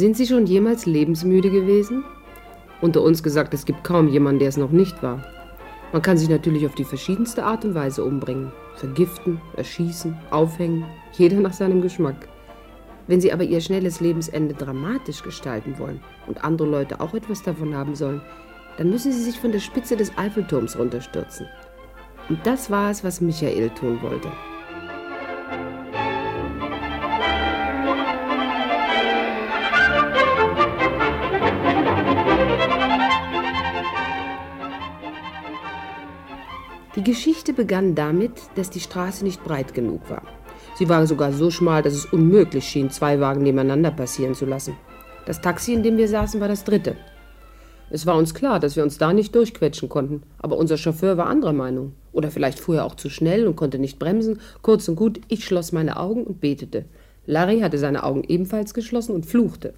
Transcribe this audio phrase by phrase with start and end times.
[0.00, 2.04] Sind Sie schon jemals lebensmüde gewesen?
[2.80, 5.22] Unter uns gesagt, es gibt kaum jemanden, der es noch nicht war.
[5.92, 8.50] Man kann sich natürlich auf die verschiedenste Art und Weise umbringen.
[8.76, 10.86] Vergiften, erschießen, aufhängen,
[11.18, 12.28] jeder nach seinem Geschmack.
[13.08, 17.76] Wenn Sie aber Ihr schnelles Lebensende dramatisch gestalten wollen und andere Leute auch etwas davon
[17.76, 18.22] haben sollen,
[18.78, 21.46] dann müssen Sie sich von der Spitze des Eiffelturms runterstürzen.
[22.30, 24.32] Und das war es, was Michael tun wollte.
[37.00, 40.20] Die Geschichte begann damit, dass die Straße nicht breit genug war.
[40.76, 44.76] Sie war sogar so schmal, dass es unmöglich schien, zwei Wagen nebeneinander passieren zu lassen.
[45.24, 46.96] Das Taxi, in dem wir saßen, war das dritte.
[47.88, 51.28] Es war uns klar, dass wir uns da nicht durchquetschen konnten, aber unser Chauffeur war
[51.28, 51.94] anderer Meinung.
[52.12, 54.38] Oder vielleicht fuhr er auch zu schnell und konnte nicht bremsen.
[54.60, 56.84] Kurz und gut, ich schloss meine Augen und betete.
[57.24, 59.72] Larry hatte seine Augen ebenfalls geschlossen und fluchte.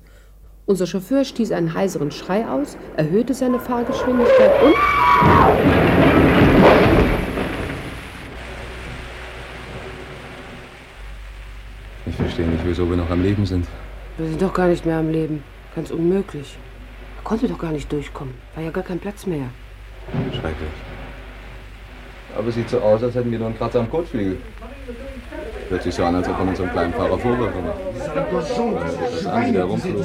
[0.66, 4.74] Unser Chauffeur stieß einen heiseren Schrei aus, erhöhte seine Fahrgeschwindigkeit und
[12.12, 13.66] Ich verstehe nicht, wieso wir noch am Leben sind.
[14.18, 15.42] Wir sind doch gar nicht mehr am Leben.
[15.74, 16.56] Ganz unmöglich.
[17.18, 18.34] Er konnte doch gar nicht durchkommen.
[18.54, 19.46] War ja gar kein Platz mehr.
[20.30, 20.70] Schrecklich.
[22.36, 24.38] Aber es sieht so aus, als hätten wir nur einen Kratzer am Kotflügel.
[25.68, 27.78] Hört sich so an, als ob man uns einen kleinen Fahrer Vorwürfe macht.
[28.32, 30.04] Das an, wie der rumflog.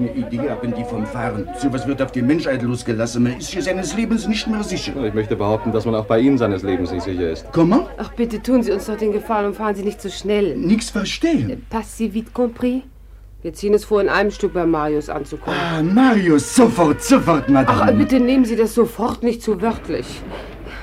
[0.00, 1.46] Keine Idee haben die vom Fahren.
[1.58, 3.22] Sowas wird auf die Menschheit losgelassen.
[3.22, 4.92] Man ist hier seines Lebens nicht mehr sicher.
[5.04, 7.52] Ich möchte behaupten, dass man auch bei Ihnen seines Lebens nicht sicher ist.
[7.52, 7.84] Comment?
[7.98, 10.56] Ach, bitte tun Sie uns doch den Gefallen und fahren Sie nicht so schnell.
[10.56, 11.66] Nix verstehen.
[11.68, 12.82] Pas si vite compris.
[13.42, 15.58] Wir ziehen es vor, in einem Stück bei Marius anzukommen.
[15.60, 17.82] Ah, Marius, sofort, sofort, Madame.
[17.82, 20.06] Ach, bitte nehmen Sie das sofort nicht zu wörtlich.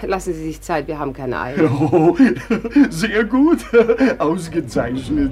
[0.03, 1.71] Lassen Sie sich Zeit, wir haben keine Eile.
[1.71, 2.15] Oh,
[2.91, 3.65] sehr gut.
[4.19, 5.31] Ausgezeichnet.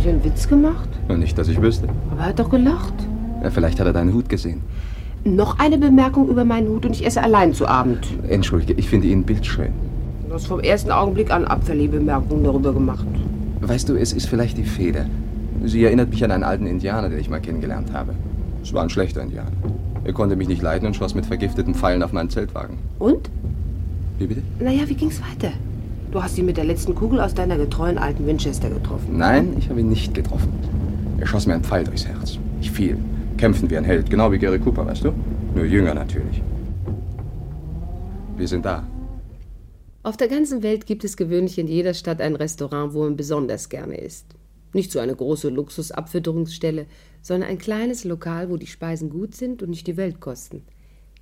[0.00, 0.88] Habe ich einen Witz gemacht?
[1.08, 1.86] Na, Nicht, dass ich wüsste.
[2.10, 2.94] Aber er hat doch gelacht.
[3.42, 4.62] Ja, vielleicht hat er deinen Hut gesehen.
[5.24, 7.98] Noch eine Bemerkung über meinen Hut und ich esse allein zu Abend.
[8.26, 9.72] Entschuldige, ich finde ihn bildschön.
[10.26, 13.04] Du hast vom ersten Augenblick an abfällige Bemerkungen darüber gemacht.
[13.60, 15.04] Weißt du, es ist vielleicht die Feder.
[15.66, 18.14] Sie erinnert mich an einen alten Indianer, den ich mal kennengelernt habe.
[18.62, 19.52] Es war ein schlechter Indianer.
[20.04, 22.78] Er konnte mich nicht leiden und schoss mit vergifteten Pfeilen auf meinen Zeltwagen.
[22.98, 23.28] Und?
[24.18, 24.40] Wie bitte?
[24.60, 25.52] Naja, wie ging's weiter?
[26.10, 29.16] Du hast ihn mit der letzten Kugel aus deiner getreuen alten Winchester getroffen.
[29.16, 30.52] Nein, ich habe ihn nicht getroffen.
[31.18, 32.36] Er schoss mir einen Pfeil durchs Herz.
[32.60, 32.98] Ich fiel.
[33.36, 35.12] Kämpfen wie ein Held, genau wie Gary Cooper, weißt du?
[35.54, 36.42] Nur jünger natürlich.
[38.36, 38.88] Wir sind da.
[40.02, 43.68] Auf der ganzen Welt gibt es gewöhnlich in jeder Stadt ein Restaurant, wo man besonders
[43.68, 44.26] gerne isst.
[44.72, 46.86] Nicht so eine große Luxusabfütterungsstelle,
[47.22, 50.62] sondern ein kleines Lokal, wo die Speisen gut sind und nicht die Welt kosten.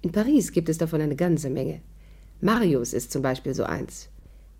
[0.00, 1.82] In Paris gibt es davon eine ganze Menge.
[2.40, 4.08] Marius ist zum Beispiel so eins.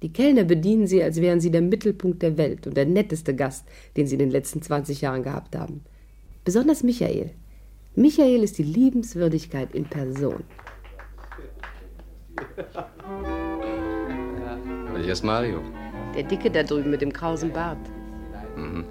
[0.02, 3.66] Die Kellner bedienen sie, als wären sie der Mittelpunkt der Welt und der netteste Gast,
[3.96, 5.82] den sie in den letzten 20 Jahren gehabt haben.
[6.44, 7.30] Besonders Michael.
[7.96, 10.44] Michael ist die Liebenswürdigkeit in Person.
[14.92, 15.60] Welcher ist Mario?
[16.14, 17.78] Der Dicke da drüben mit dem krausen Bart.
[18.56, 18.84] Mhm.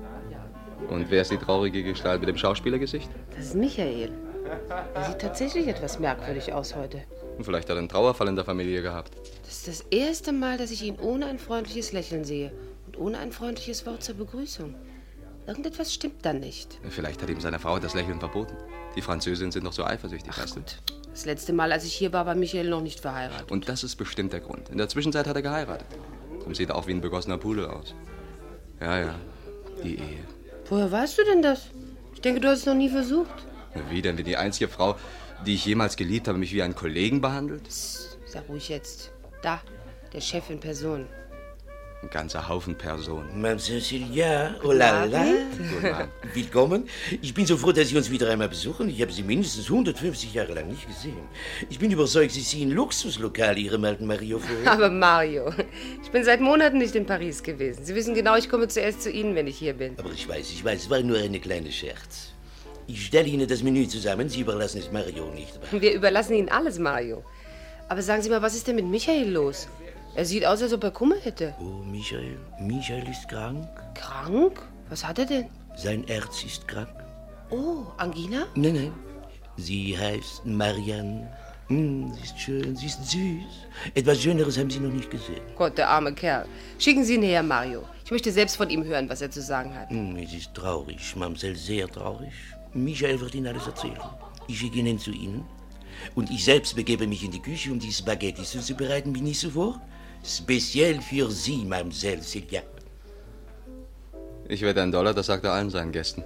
[0.89, 3.09] Und wer ist die traurige Gestalt mit dem Schauspielergesicht?
[3.35, 4.11] Das ist Michael.
[4.93, 7.01] Er sieht tatsächlich etwas merkwürdig aus heute.
[7.37, 9.11] Und Vielleicht hat er einen Trauerfall in der Familie gehabt.
[9.43, 12.51] Das ist das erste Mal, dass ich ihn ohne ein freundliches Lächeln sehe
[12.87, 14.73] und ohne ein freundliches Wort zur Begrüßung.
[15.45, 16.79] Irgendetwas stimmt da nicht.
[16.89, 18.57] Vielleicht hat ihm seine Frau das Lächeln verboten.
[18.95, 20.61] Die Französinnen sind noch so eifersüchtig, weißt du?
[21.11, 23.49] Das letzte Mal, als ich hier war, war Michael noch nicht verheiratet.
[23.51, 24.69] Und das ist bestimmt der Grund.
[24.69, 25.87] In der Zwischenzeit hat er geheiratet.
[26.45, 27.93] Und sieht auch wie ein begossener Pudel aus.
[28.81, 29.15] Ja, ja.
[29.83, 30.23] Die Ehe.
[30.69, 31.67] Woher weißt du denn das?
[32.13, 33.45] Ich denke, du hast es noch nie versucht.
[33.89, 34.95] Wie denn, wenn die einzige Frau,
[35.45, 37.69] die ich jemals geliebt habe, mich wie einen Kollegen behandelt?
[37.71, 39.11] Sei ruhig jetzt.
[39.41, 39.61] Da,
[40.13, 41.07] der Chef in Person.
[42.03, 43.41] Ein ganzer Haufen Personen.
[43.41, 45.25] Madame Cecilia, oh la la.
[46.31, 46.87] Willkommen.
[47.23, 48.87] Ich bin so froh, dass Sie uns wieder einmal besuchen.
[48.87, 51.17] Ich habe Sie mindestens 150 Jahre lang nicht gesehen.
[51.69, 54.55] Ich bin überzeugt, Sie ziehen Luxuslokal Ihrem alten Mario vor.
[54.71, 55.51] Aber Mario,
[56.03, 57.83] ich bin seit Monaten nicht in Paris gewesen.
[57.83, 59.97] Sie wissen genau, ich komme zuerst zu Ihnen, wenn ich hier bin.
[59.97, 62.33] Aber ich weiß, ich weiß, es war nur eine kleine Scherz.
[62.87, 65.59] Ich stelle Ihnen das Menü zusammen, Sie überlassen es Mario nicht.
[65.71, 67.23] Wir überlassen Ihnen alles, Mario.
[67.89, 69.67] Aber sagen Sie mal, was ist denn mit Michael los?
[70.15, 71.53] Er sieht aus, als ob er Kummer hätte.
[71.59, 73.67] Oh, Michael, Michael ist krank.
[73.93, 74.61] Krank?
[74.89, 75.45] Was hat er denn?
[75.75, 76.89] Sein Herz ist krank.
[77.49, 78.47] Oh, Angina?
[78.55, 78.93] Nein, nein.
[79.57, 81.29] Sie heißt Marianne.
[81.67, 83.93] Hm, sie ist schön, sie ist süß.
[83.93, 85.41] Etwas Schöneres haben Sie noch nicht gesehen.
[85.57, 86.45] Gott, der arme Kerl.
[86.79, 87.83] Schicken Sie ihn her, Mario.
[88.05, 89.89] Ich möchte selbst von ihm hören, was er zu sagen hat.
[89.89, 92.31] Hm, es ist traurig, Mamsell, sehr traurig.
[92.83, 93.99] Michael wird Ihnen alles erzählen.
[94.47, 95.45] Ich schicke ihn zu Ihnen.
[96.15, 99.81] Und ich selbst begebe mich in die Küche, um die Spaghetti zuzubereiten, wie nie zuvor.
[100.23, 102.61] Speziell für Sie, Mamsell Silvia.
[104.47, 106.23] Ich werde einen Dollar, das sagt er allen seinen Gästen.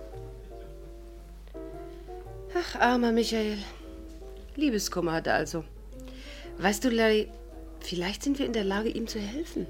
[2.53, 3.57] Ach, armer Michael.
[4.55, 5.63] Liebeskummer hat er also.
[6.57, 7.29] Weißt du, Larry,
[7.79, 9.65] vielleicht sind wir in der Lage, ihm zu helfen.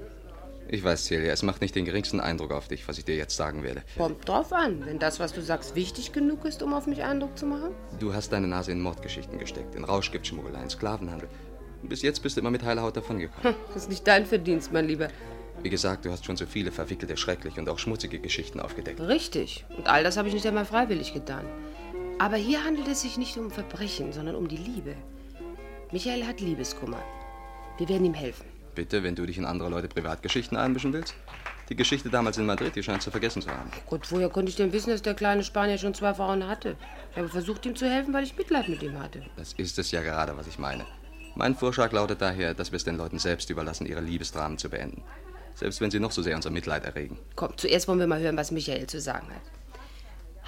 [0.72, 3.36] Ich weiß, Celia, es macht nicht den geringsten Eindruck auf dich, was ich dir jetzt
[3.36, 3.82] sagen werde.
[3.98, 7.36] Kommt drauf an, wenn das, was du sagst, wichtig genug ist, um auf mich Eindruck
[7.36, 7.74] zu machen.
[8.00, 11.28] Du hast deine Nase in Mordgeschichten gesteckt, in Rauschgiftschmuggeleien, Sklavenhandel.
[11.82, 13.54] Bis jetzt bist du immer mit heiler Haut davongekommen.
[13.74, 15.08] Das ist nicht dein Verdienst, mein Lieber.
[15.62, 18.98] Wie gesagt, du hast schon so viele verwickelte, schreckliche und auch schmutzige Geschichten aufgedeckt.
[18.98, 19.66] Richtig.
[19.76, 21.44] Und all das habe ich nicht einmal freiwillig getan.
[22.18, 24.94] Aber hier handelt es sich nicht um Verbrechen, sondern um die Liebe.
[25.92, 27.02] Michael hat Liebeskummer.
[27.76, 28.51] Wir werden ihm helfen.
[28.74, 31.14] Bitte, wenn du dich in andere Leute Privatgeschichten einmischen willst?
[31.68, 33.70] Die Geschichte damals in Madrid, die scheint zu vergessen zu haben.
[33.88, 36.76] Gott, woher konnte ich denn wissen, dass der kleine Spanier schon zwei Frauen hatte?
[37.12, 39.22] Ich habe versucht, ihm zu helfen, weil ich Mitleid mit ihm hatte.
[39.36, 40.84] Das ist es ja gerade, was ich meine.
[41.34, 45.02] Mein Vorschlag lautet daher, dass wir es den Leuten selbst überlassen, ihre Liebesdramen zu beenden.
[45.54, 47.18] Selbst wenn sie noch so sehr unser Mitleid erregen.
[47.36, 49.42] Komm, zuerst wollen wir mal hören, was Michael zu sagen hat.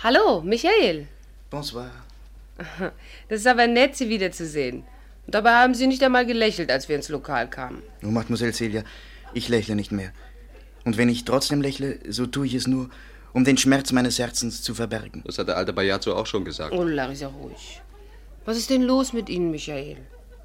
[0.02, 1.08] Hallo, Michael.
[1.50, 1.90] Bonsoir.
[3.28, 4.84] Das ist aber nett, Sie wiederzusehen.
[5.26, 7.82] Dabei haben Sie nicht einmal gelächelt, als wir ins Lokal kamen.
[8.02, 8.84] Oh, Mademoiselle Celia,
[9.32, 10.12] ich lächle nicht mehr.
[10.84, 12.90] Und wenn ich trotzdem lächle, so tue ich es nur,
[13.32, 15.22] um den Schmerz meines Herzens zu verbergen.
[15.24, 16.72] Das hat der alte Bayazzo auch schon gesagt.
[16.72, 17.80] Oh, Larry, sei ruhig.
[18.44, 19.96] Was ist denn los mit Ihnen, Michael?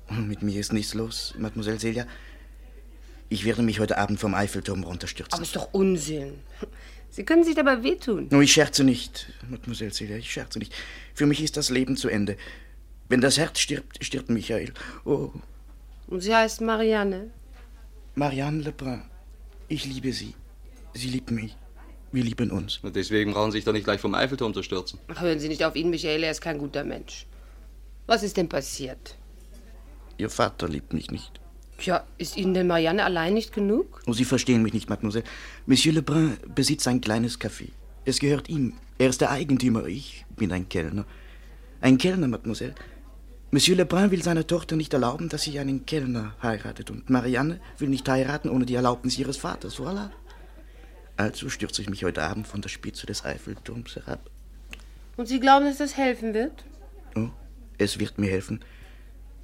[0.10, 2.08] Mit mir ist nichts los, Mademoiselle Celia.
[3.28, 5.34] Ich werde mich heute Abend vom Eiffelturm runterstürzen.
[5.34, 6.40] Aber ist doch Unsinn.
[7.12, 8.30] Sie können sich dabei wehtun.
[8.32, 10.74] Oh, ich scherze nicht, Mademoiselle Celia, ich scherze nicht.
[11.14, 12.38] Für mich ist das Leben zu Ende.
[13.10, 14.72] Wenn das Herz stirbt, stirbt Michael.
[15.04, 15.32] Oh,
[16.08, 17.32] Und sie heißt Marianne.
[18.16, 19.02] Marianne Lebrun,
[19.68, 20.36] ich liebe Sie.
[20.94, 21.56] Sie liebt mich.
[22.12, 22.78] Wir lieben uns.
[22.82, 25.00] Und deswegen brauchen Sie sich doch nicht gleich vom Eiffelturm zu stürzen.
[25.08, 27.26] Ach, hören Sie nicht auf ihn, Michael, er ist kein guter Mensch.
[28.08, 29.16] Was ist denn passiert?
[30.18, 31.40] Ihr Vater liebt mich nicht.
[31.78, 34.02] Tja, ist Ihnen denn Marianne allein nicht genug?
[34.06, 35.24] Oh, Sie verstehen mich nicht, Mademoiselle.
[35.66, 37.70] Monsieur Lebrun besitzt ein kleines Café.
[38.06, 38.74] Es gehört ihm.
[38.98, 39.86] Er ist der Eigentümer.
[39.86, 41.06] Ich bin ein Kellner.
[41.80, 42.76] Ein Kellner, Mademoiselle.
[43.52, 46.92] Monsieur Lebrun will seiner Tochter nicht erlauben, dass sie einen Kellner heiratet.
[46.92, 49.80] Und Marianne will nicht heiraten ohne die Erlaubnis ihres Vaters.
[49.80, 50.12] Voilà.
[51.18, 54.30] Also stürze ich mich heute Abend von der Spitze des Eiffelturms herab.
[55.18, 56.64] Und Sie glauben, dass das helfen wird?
[57.16, 57.30] Oh,
[57.80, 58.64] es wird mir helfen.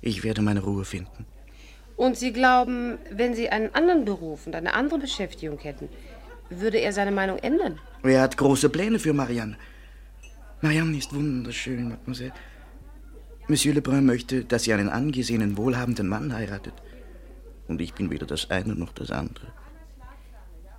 [0.02, 1.26] Ich werde meine Ruhe finden.
[1.98, 5.90] Und Sie glauben, wenn Sie einen anderen Beruf und eine andere Beschäftigung hätten,
[6.52, 7.80] würde er seine Meinung ändern?
[8.04, 9.58] Er hat große Pläne für Marianne.
[10.62, 12.34] Marianne ist wunderschön, Mademoiselle.
[13.48, 16.74] Monsieur Lebrun möchte, dass sie einen angesehenen, wohlhabenden Mann heiratet.
[17.68, 19.48] Und ich bin weder das eine noch das andere.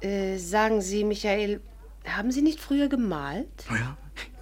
[0.01, 1.61] Äh, sagen Sie, Michael,
[2.05, 3.49] haben Sie nicht früher gemalt?
[3.71, 3.97] Ja,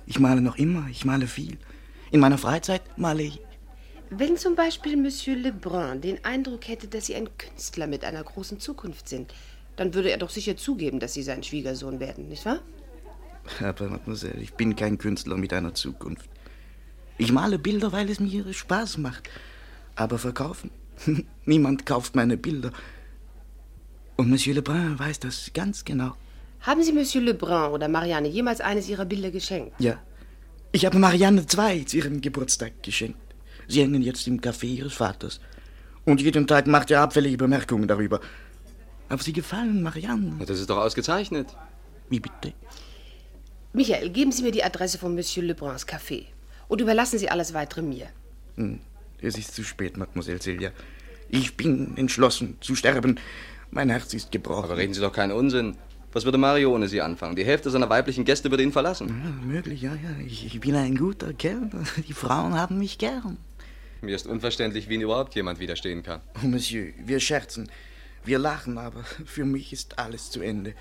[0.06, 1.58] ich male noch immer, ich male viel.
[2.10, 3.40] In meiner Freizeit male ich.
[4.10, 8.60] Wenn zum Beispiel Monsieur Lebrun den Eindruck hätte, dass Sie ein Künstler mit einer großen
[8.60, 9.34] Zukunft sind,
[9.76, 12.60] dann würde er doch sicher zugeben, dass Sie sein Schwiegersohn werden, nicht wahr?
[13.60, 16.28] Aber, Mademoiselle, ich bin kein Künstler mit einer Zukunft.
[17.16, 19.28] Ich male Bilder, weil es mir Spaß macht.
[19.94, 20.70] Aber verkaufen?
[21.44, 22.72] Niemand kauft meine Bilder.
[24.16, 26.14] Und Monsieur Lebrun weiß das ganz genau.
[26.60, 29.72] Haben Sie Monsieur Lebrun oder Marianne jemals eines Ihrer Bilder geschenkt?
[29.78, 29.98] Ja.
[30.72, 33.18] Ich habe Marianne zwei zu ihrem Geburtstag geschenkt.
[33.68, 35.40] Sie hängen jetzt im Café ihres Vaters.
[36.04, 38.20] Und jeden Tag macht er abfällige Bemerkungen darüber.
[39.08, 40.44] Aber sie gefallen Marianne.
[40.46, 41.48] Das ist doch ausgezeichnet.
[42.08, 42.54] Wie bitte?
[43.72, 46.26] Michael, geben Sie mir die Adresse von Monsieur Lebruns Café
[46.68, 48.06] und überlassen Sie alles weitere mir.
[48.56, 48.80] Hm,
[49.20, 50.70] Es ist zu spät, Mademoiselle Celia.
[51.28, 53.18] Ich bin entschlossen zu sterben.
[53.70, 54.64] Mein Herz ist gebrochen.
[54.64, 55.76] Aber reden Sie doch keinen Unsinn.
[56.12, 57.34] Was würde Mario ohne Sie anfangen?
[57.34, 59.08] Die Hälfte seiner weiblichen Gäste würde ihn verlassen.
[59.08, 60.24] Ja, möglich, ja, ja.
[60.24, 61.82] Ich, ich bin ein guter Kellner.
[62.06, 63.36] Die Frauen haben mich gern.
[64.00, 66.20] Mir ist unverständlich, wie Ihnen überhaupt jemand widerstehen kann.
[66.42, 67.68] Oh, Monsieur, wir scherzen.
[68.24, 70.74] Wir lachen, aber für mich ist alles zu Ende.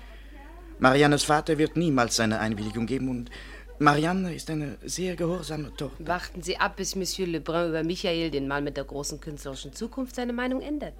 [0.78, 3.30] Mariannes Vater wird niemals seine Einwilligung geben und
[3.80, 6.06] Marianne ist eine sehr gehorsame Tochter.
[6.06, 10.14] Warten Sie ab, bis Monsieur Lebrun über Michael, den Mann mit der großen künstlerischen Zukunft,
[10.14, 10.94] seine Meinung ändert.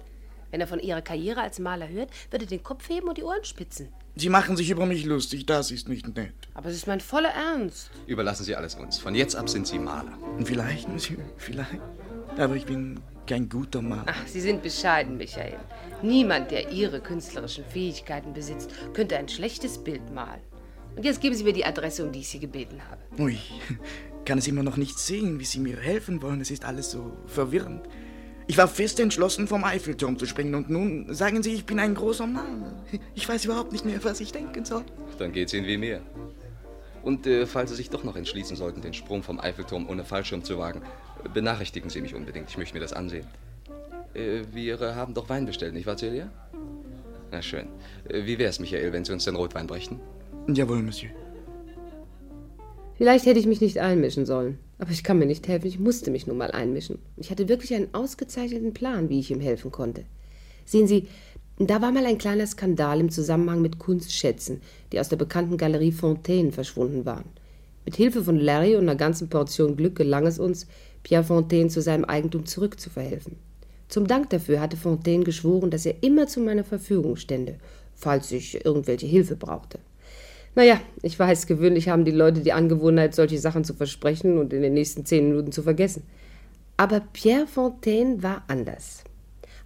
[0.51, 3.23] Wenn er von Ihrer Karriere als Maler hört, wird er den Kopf heben und die
[3.23, 3.87] Ohren spitzen.
[4.17, 6.33] Sie machen sich über mich lustig, das ist nicht nett.
[6.53, 7.91] Aber es ist mein voller Ernst.
[8.07, 8.97] Überlassen Sie alles uns.
[8.97, 10.17] Von jetzt ab sind Sie Maler.
[10.37, 11.81] Und vielleicht, Monsieur, vielleicht.
[12.37, 14.03] Aber ich bin kein guter Mann.
[14.05, 15.57] Ach, Sie sind bescheiden, Michael.
[16.01, 20.41] Niemand, der Ihre künstlerischen Fähigkeiten besitzt, könnte ein schlechtes Bild malen.
[20.95, 23.01] Und jetzt geben Sie mir die Adresse, um die ich Sie gebeten habe.
[23.21, 23.37] Ui,
[24.25, 26.41] kann es immer noch nicht sehen, wie Sie mir helfen wollen.
[26.41, 27.87] Es ist alles so verwirrend.
[28.47, 31.95] Ich war fest entschlossen, vom Eiffelturm zu springen und nun sagen Sie, ich bin ein
[31.95, 32.75] großer Mann.
[33.15, 34.83] Ich weiß überhaupt nicht mehr, was ich denken soll.
[35.17, 36.01] Dann geht's Ihnen wie mir.
[37.01, 40.43] Und äh, falls Sie sich doch noch entschließen sollten, den Sprung vom Eiffelturm ohne Fallschirm
[40.43, 40.81] zu wagen,
[41.33, 42.49] benachrichtigen Sie mich unbedingt.
[42.49, 43.25] Ich möchte mir das ansehen.
[44.13, 46.31] Äh, wir äh, haben doch Wein bestellt, nicht wahr, Celia?
[47.31, 47.67] Na schön.
[48.07, 49.99] Äh, wie wär's, Michael, wenn Sie uns den Rotwein brächten?
[50.47, 51.09] Jawohl, Monsieur.
[52.97, 54.59] Vielleicht hätte ich mich nicht einmischen sollen.
[54.77, 56.99] Aber ich kann mir nicht helfen, ich musste mich nun mal einmischen.
[57.17, 60.03] Ich hatte wirklich einen ausgezeichneten Plan, wie ich ihm helfen konnte.
[60.65, 61.07] Sehen Sie,
[61.57, 64.61] da war mal ein kleiner Skandal im Zusammenhang mit Kunstschätzen,
[64.91, 67.29] die aus der bekannten Galerie Fontaine verschwunden waren.
[67.85, 70.67] Mit Hilfe von Larry und einer ganzen Portion Glück gelang es uns,
[71.03, 73.37] Pierre Fontaine zu seinem Eigentum zurückzuverhelfen.
[73.87, 77.55] Zum Dank dafür hatte Fontaine geschworen, dass er immer zu meiner Verfügung stände,
[77.93, 79.79] falls ich irgendwelche Hilfe brauchte.
[80.55, 84.61] Naja, ich weiß, gewöhnlich haben die Leute die Angewohnheit, solche Sachen zu versprechen und in
[84.61, 86.03] den nächsten zehn Minuten zu vergessen.
[86.77, 89.03] Aber Pierre Fontaine war anders.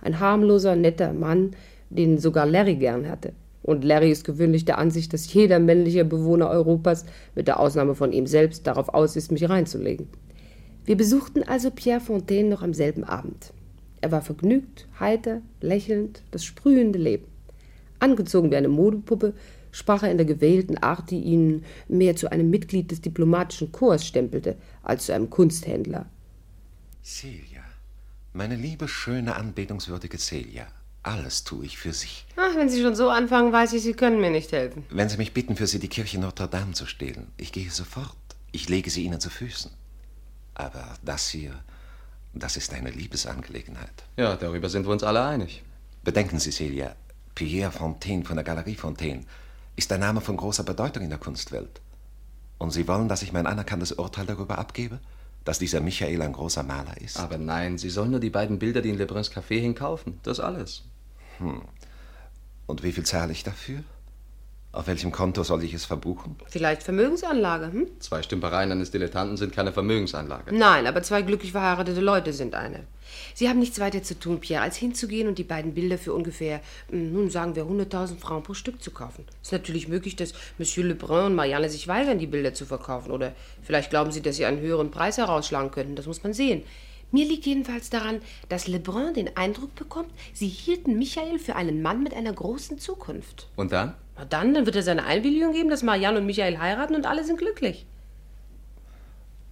[0.01, 1.51] Ein harmloser, netter Mann,
[1.91, 3.34] den sogar Larry gern hatte.
[3.62, 7.05] Und Larry ist gewöhnlich der Ansicht, dass jeder männliche Bewohner Europas,
[7.36, 10.08] mit der Ausnahme von ihm selbst, darauf aus ist, mich reinzulegen.
[10.86, 13.53] Wir besuchten also Pierre Fontaine noch am selben Abend.
[14.01, 17.25] Er war vergnügt, heiter, lächelnd, das sprühende Leben.
[18.00, 19.34] Angezogen wie eine Modepuppe,
[19.72, 24.06] sprach er in der gewählten Art, die ihn mehr zu einem Mitglied des diplomatischen Korps
[24.06, 26.06] stempelte, als zu einem Kunsthändler.
[27.04, 27.64] Celia,
[28.34, 30.68] meine liebe, schöne, anbetungswürdige Celia,
[31.04, 32.08] alles tue ich für Sie.
[32.36, 34.84] Ach, wenn Sie schon so anfangen, weiß ich, Sie können mir nicht helfen.
[34.90, 38.16] Wenn Sie mich bitten, für Sie die Kirche Notre Dame zu stehlen, ich gehe sofort.
[38.52, 39.72] Ich lege sie Ihnen zu Füßen.
[40.56, 41.54] Aber das hier,
[42.34, 44.04] das ist eine Liebesangelegenheit.
[44.18, 45.64] Ja, darüber sind wir uns alle einig.
[46.04, 46.96] Bedenken Sie, Celia,
[47.36, 49.24] Pierre Fontaine von der Galerie Fontaine
[49.79, 51.81] ist ein Name von großer Bedeutung in der Kunstwelt.
[52.57, 55.00] Und Sie wollen, dass ich mein anerkanntes Urteil darüber abgebe?
[55.45, 57.17] Dass dieser Michael ein großer Maler ist?
[57.17, 60.19] Aber nein, Sie sollen nur die beiden Bilder, die in Lebruns Café hingen, kaufen.
[60.24, 60.83] Das alles.
[61.38, 61.62] Hm.
[62.67, 63.83] Und wie viel zahle ich dafür?
[64.72, 66.36] Auf welchem Konto soll ich es verbuchen?
[66.48, 67.88] Vielleicht Vermögensanlage, hm?
[68.00, 70.56] Zwei Stümpereien eines Dilettanten sind keine Vermögensanlage.
[70.56, 72.86] Nein, aber zwei glücklich verheiratete Leute sind eine.
[73.34, 76.62] Sie haben nichts weiter zu tun, Pierre, als hinzugehen und die beiden Bilder für ungefähr,
[76.92, 79.26] hm, nun sagen wir, 100.000 Francs pro Stück zu kaufen.
[79.42, 83.12] Es ist natürlich möglich, dass Monsieur Lebrun und Marianne sich weigern, die Bilder zu verkaufen.
[83.12, 83.34] Oder
[83.64, 85.96] vielleicht glauben sie, dass sie einen höheren Preis herausschlagen könnten.
[85.96, 86.62] Das muss man sehen.
[87.12, 92.04] Mir liegt jedenfalls daran, dass Lebrun den Eindruck bekommt, sie hielten Michael für einen Mann
[92.04, 93.48] mit einer großen Zukunft.
[93.56, 93.96] Und dann?
[94.20, 97.24] Na dann, dann wird er seine Einwilligung geben, dass Marianne und Michael heiraten und alle
[97.24, 97.86] sind glücklich.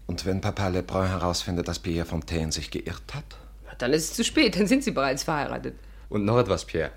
[0.08, 3.24] Und wenn Papa Lebrun herausfindet, dass Pierre Fontaine sich geirrt hat?
[3.66, 5.76] Na, dann ist es zu spät, dann sind sie bereits verheiratet.
[6.10, 6.92] Und noch etwas, Pierre.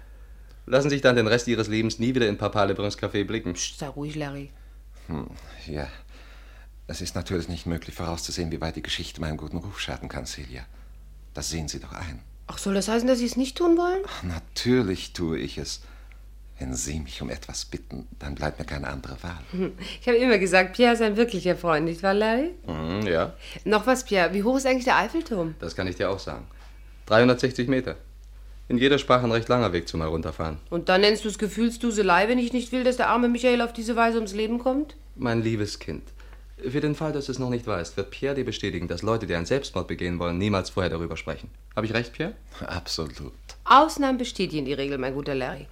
[0.67, 3.53] Lassen sich dann den Rest ihres Lebens nie wieder in Papa Lebruns Café blicken.
[3.53, 4.50] Psst, sei ruhig, Larry.
[5.07, 5.29] Hm,
[5.69, 5.87] ja.
[6.89, 10.27] Es ist natürlich nicht möglich vorauszusehen, wie weit die Geschichte meinen guten Ruf schaden kann,
[10.27, 10.67] Celia.
[11.35, 12.21] Das sehen Sie doch ein.
[12.49, 14.03] Ach, soll das heißen, dass Sie es nicht tun wollen?
[14.09, 15.83] Ach, natürlich tue ich es.
[16.61, 19.38] Wenn Sie mich um etwas bitten, dann bleibt mir keine andere Wahl.
[20.00, 22.50] Ich habe immer gesagt, Pierre ist ein wirklicher Freund, nicht wahr, Larry?
[22.67, 23.33] Mhm, ja,
[23.64, 25.55] Noch was, Pierre, wie hoch ist eigentlich der Eiffelturm?
[25.59, 26.47] das kann ich dir auch sagen.
[27.07, 27.97] 360 Meter.
[28.69, 30.59] In jeder Sprache ein recht langer Weg zum Herunterfahren.
[30.69, 33.73] Und dann nennst du es Gefühlsduselei, wenn ich nicht will, dass der arme Michael auf
[33.73, 34.97] diese Weise ums Leben kommt?
[35.17, 36.02] Mein liebes Kind,
[36.62, 39.26] für den Fall, dass du es noch nicht weißt, wird Pierre dir bestätigen, dass Leute,
[39.26, 41.50] die einen Selbstmord begehen wollen, niemals vorher darüber sprechen.
[41.75, 42.35] Habe ich recht, Pierre?
[42.67, 43.23] Absolut.
[43.64, 45.67] Ausnahmen bestätigen die Regel, mein guter Larry.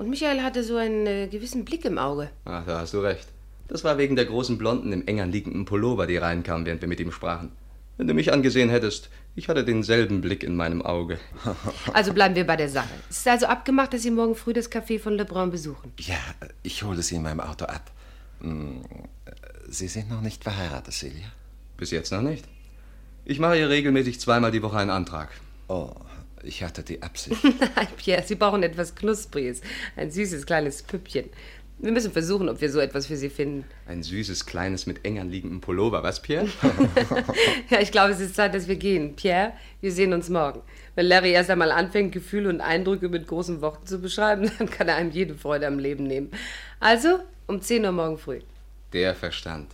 [0.00, 2.30] Und Michael hatte so einen äh, gewissen Blick im Auge.
[2.46, 3.28] Ach, da hast du recht.
[3.68, 7.00] Das war wegen der großen Blonden im eng anliegenden Pullover, die reinkam, während wir mit
[7.00, 7.52] ihm sprachen.
[7.98, 11.18] Wenn du mich angesehen hättest, ich hatte denselben Blick in meinem Auge.
[11.92, 12.88] Also bleiben wir bei der Sache.
[13.10, 15.92] Es ist also abgemacht, dass Sie morgen früh das Café von Lebrun besuchen.
[15.98, 16.16] Ja,
[16.62, 17.90] ich hole Sie in meinem Auto ab.
[18.40, 18.80] Hm,
[19.68, 21.26] Sie sind noch nicht verheiratet, Celia?
[21.76, 22.46] Bis jetzt noch nicht.
[23.26, 25.28] Ich mache ihr regelmäßig zweimal die Woche einen Antrag.
[25.68, 25.90] Oh,
[26.42, 27.42] ich hatte die Absicht.
[27.76, 29.60] Nein, Pierre, Sie brauchen etwas Knuspriges.
[29.96, 31.30] Ein süßes kleines Püppchen.
[31.82, 33.64] Wir müssen versuchen, ob wir so etwas für Sie finden.
[33.86, 36.46] Ein süßes, kleines, mit eng anliegendem Pullover, was, Pierre?
[37.70, 39.16] Ja, ich glaube, es ist Zeit, dass wir gehen.
[39.16, 40.60] Pierre, wir sehen uns morgen.
[40.94, 44.88] Wenn Larry erst einmal anfängt, Gefühle und Eindrücke mit großen Worten zu beschreiben, dann kann
[44.88, 46.30] er einem jede Freude am Leben nehmen.
[46.80, 48.40] Also, um 10 Uhr morgen früh.
[48.92, 49.70] Der Verstand.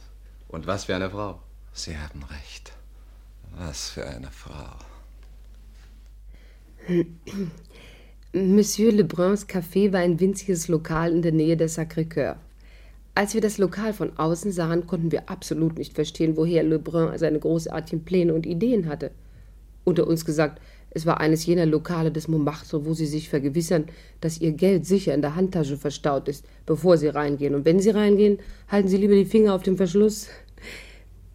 [0.46, 1.40] Und was für eine Frau.
[1.72, 2.72] Sie haben recht.
[3.56, 4.76] Was für eine Frau.
[8.32, 12.36] Monsieur Lebruns Café war ein winziges Lokal in der Nähe der Sacré-Cœur.
[13.14, 17.40] Als wir das Lokal von außen sahen, konnten wir absolut nicht verstehen, woher Lebrun seine
[17.40, 19.10] großartigen Pläne und Ideen hatte.
[19.84, 23.86] Unter uns gesagt, es war eines jener Lokale des Montmartre, wo sie sich vergewissern,
[24.20, 27.54] dass ihr Geld sicher in der Handtasche verstaut ist, bevor sie reingehen.
[27.54, 28.38] Und wenn sie reingehen,
[28.68, 30.28] halten sie lieber die Finger auf dem Verschluss.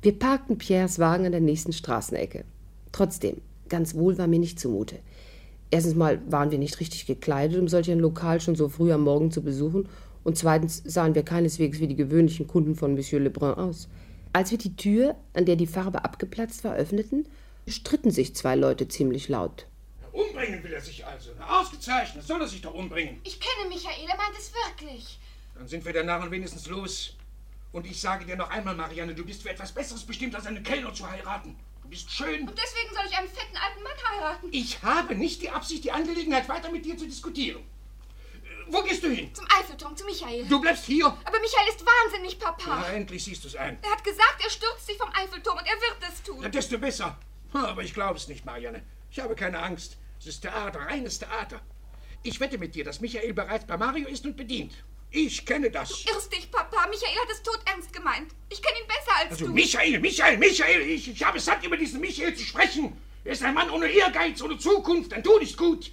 [0.01, 2.45] Wir parkten Pierres Wagen an der nächsten Straßenecke.
[2.91, 3.37] Trotzdem,
[3.69, 4.97] ganz wohl war mir nicht zumute.
[5.71, 9.01] Erstens mal waren wir nicht richtig gekleidet, um solch ein Lokal schon so früh am
[9.01, 9.87] Morgen zu besuchen,
[10.23, 13.87] und zweitens sahen wir keineswegs wie die gewöhnlichen Kunden von Monsieur Lebrun aus.
[14.33, 17.25] Als wir die Tür, an der die Farbe abgeplatzt war, öffneten,
[17.67, 19.65] stritten sich zwei Leute ziemlich laut.
[20.11, 21.31] Umbringen will er sich also.
[21.39, 23.19] Na, ausgezeichnet, soll er sich doch umbringen.
[23.23, 25.19] Ich kenne Michael, er meint es wirklich.
[25.55, 27.15] Dann sind wir der Narren wenigstens los.
[27.71, 30.63] Und ich sage dir noch einmal, Marianne, du bist für etwas Besseres bestimmt, als einen
[30.63, 31.55] Kellner zu heiraten.
[31.91, 32.47] Du bist schön.
[32.47, 34.47] Und deswegen soll ich einen fetten alten Mann heiraten.
[34.53, 37.59] Ich habe nicht die Absicht, die Angelegenheit weiter mit dir zu diskutieren.
[37.59, 39.29] Äh, Wo gehst du hin?
[39.35, 40.45] Zum Eiffelturm, zu Michael.
[40.47, 41.07] Du bleibst hier.
[41.07, 42.63] Aber Michael ist wahnsinnig, Papa.
[42.65, 43.77] Na, endlich siehst du es ein.
[43.81, 46.41] Er hat gesagt, er stürzt sich vom Eiffelturm und er wird es tun.
[46.41, 47.17] Ja, desto besser.
[47.51, 48.83] Aber ich glaube es nicht, Marianne.
[49.09, 49.97] Ich habe keine Angst.
[50.17, 51.59] Es ist Theater, reines Theater.
[52.23, 54.71] Ich wette mit dir, dass Michael bereits bei Mario ist und bedient.
[55.11, 55.89] Ich kenne das.
[55.89, 56.87] Du irrst dich, Papa.
[56.87, 58.33] Michael hat es tot ernst gemeint.
[58.49, 59.53] Ich kenne ihn besser als Also du.
[59.53, 62.95] Michael, Michael, Michael, ich, ich habe es satt, über diesen Michael zu sprechen.
[63.25, 65.91] Er ist ein Mann ohne Ehrgeiz, ohne Zukunft, ein Tod ist gut.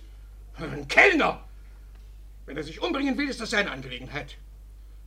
[0.57, 1.45] Ein Kellner.
[2.47, 4.37] Wenn er sich umbringen will, ist das seine Angelegenheit.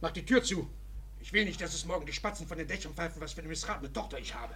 [0.01, 0.69] Mach die Tür zu.
[1.21, 3.47] Ich will nicht, dass es morgen die Spatzen von den Dächern pfeifen, was für eine
[3.47, 4.53] missratene Tochter ich habe.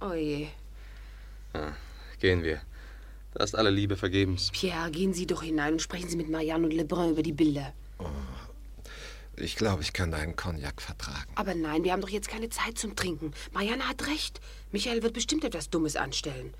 [0.00, 0.48] Oh je.
[2.18, 2.60] Gehen wir.
[3.36, 4.50] Da ist alle Liebe vergebens.
[4.50, 7.74] Pierre, gehen Sie doch hinein und sprechen Sie mit Marianne und Lebrun über die Bilder.
[9.36, 11.30] Ich glaube, ich kann deinen Cognac vertragen.
[11.34, 13.34] Aber nein, wir haben doch jetzt keine Zeit zum Trinken.
[13.52, 14.40] Marianne hat recht.
[14.72, 16.54] Michael wird bestimmt etwas Dummes anstellen.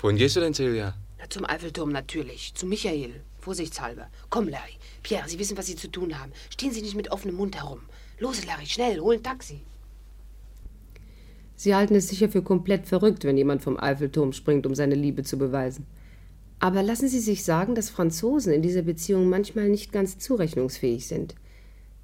[0.00, 0.94] Wohin gehst du denn, Celia?
[1.18, 2.52] Na, zum Eiffelturm natürlich.
[2.52, 3.22] Zu Michael.
[3.38, 4.08] Vorsichtshalber.
[4.28, 4.76] Komm, Larry.
[5.02, 6.32] Pierre, Sie wissen, was Sie zu tun haben.
[6.50, 7.80] Stehen Sie nicht mit offenem Mund herum.
[8.18, 9.62] Los, Larry, schnell, hol ein Taxi.
[11.62, 15.24] Sie halten es sicher für komplett verrückt, wenn jemand vom Eiffelturm springt, um seine Liebe
[15.24, 15.84] zu beweisen.
[16.58, 21.34] Aber lassen Sie sich sagen, dass Franzosen in dieser Beziehung manchmal nicht ganz zurechnungsfähig sind.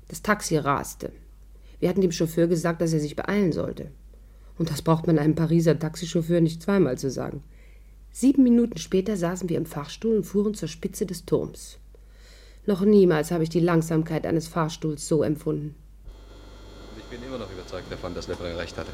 [0.08, 1.10] Das Taxi raste.
[1.80, 3.90] Wir hatten dem Chauffeur gesagt, dass er sich beeilen sollte.
[4.58, 7.42] Und das braucht man einem Pariser Taxichauffeur nicht zweimal zu sagen.
[8.12, 11.78] Sieben Minuten später saßen wir im Fahrstuhl und fuhren zur Spitze des Turms.
[12.66, 15.74] Noch niemals habe ich die Langsamkeit eines Fahrstuhls so empfunden.
[16.98, 18.92] Ich bin immer noch überzeugt davon, dass Lebrun recht hatte.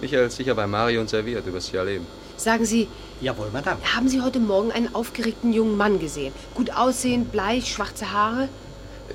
[0.00, 2.06] Michael ist sicher bei Mario und serviert, du wirst ja erleben.
[2.36, 2.88] Sagen Sie,
[3.20, 3.78] Jawohl, Madame.
[3.94, 6.32] haben Sie heute Morgen einen aufgeregten jungen Mann gesehen?
[6.54, 8.48] Gut aussehend, bleich, schwarze Haare?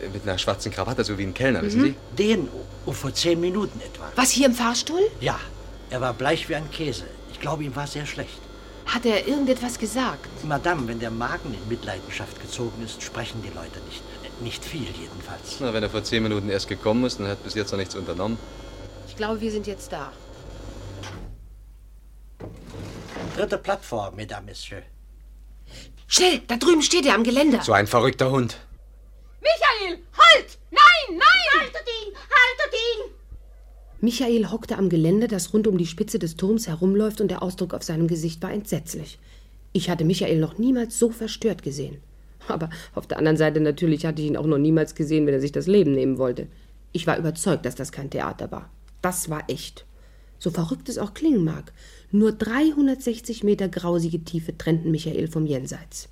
[0.01, 1.95] Äh, Mit einer schwarzen Krawatte, so wie ein Kellner, wissen Sie?
[2.17, 2.47] Den
[2.85, 4.05] oh, vor zehn Minuten etwa.
[4.15, 5.01] Was hier im Fahrstuhl?
[5.19, 5.39] Ja,
[5.89, 7.03] er war bleich wie ein Käse.
[7.33, 8.39] Ich glaube, ihm war sehr schlecht.
[8.85, 10.27] Hat er irgendetwas gesagt?
[10.43, 14.01] Madame, wenn der Magen in Mitleidenschaft gezogen ist, sprechen die Leute nicht.
[14.41, 15.57] Nicht viel jedenfalls.
[15.59, 17.93] Na, wenn er vor zehn Minuten erst gekommen ist und hat bis jetzt noch nichts
[17.95, 18.39] unternommen.
[19.07, 20.11] Ich glaube, wir sind jetzt da.
[23.39, 24.83] Dritte Plattform, Mesdames, Messieurs.
[26.07, 27.61] Schnell, da drüben steht er am Geländer.
[27.61, 28.57] So ein verrückter Hund.
[29.39, 30.57] Michael, halt!
[30.71, 31.61] Nein, nein!
[31.61, 32.13] Haltet ihn!
[32.15, 33.11] Haltet ihn!
[34.01, 37.73] Michael hockte am Geländer, das rund um die Spitze des Turms herumläuft, und der Ausdruck
[37.73, 39.19] auf seinem Gesicht war entsetzlich.
[39.71, 42.01] Ich hatte Michael noch niemals so verstört gesehen.
[42.49, 45.39] Aber auf der anderen Seite natürlich hatte ich ihn auch noch niemals gesehen, wenn er
[45.39, 46.47] sich das Leben nehmen wollte.
[46.91, 48.69] Ich war überzeugt, dass das kein Theater war.
[49.01, 49.85] Das war echt.
[50.39, 51.71] So verrückt es auch klingen mag.
[52.11, 56.09] Nur 360 Meter grausige Tiefe trennten Michael vom Jenseits.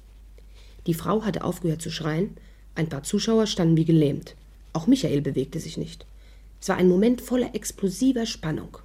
[0.86, 2.38] Die Frau hatte aufgehört zu schreien,
[2.76, 4.36] ein paar Zuschauer standen wie gelähmt.
[4.74, 6.06] Auch Michael bewegte sich nicht.
[6.62, 8.78] Es war ein Moment voller explosiver Spannung.